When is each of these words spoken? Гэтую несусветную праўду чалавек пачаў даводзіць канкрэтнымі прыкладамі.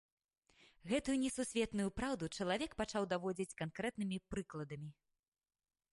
Гэтую 0.91 1.13
несусветную 1.25 1.89
праўду 2.01 2.31
чалавек 2.39 2.71
пачаў 2.81 3.03
даводзіць 3.13 3.57
канкрэтнымі 3.63 4.17
прыкладамі. 4.33 4.89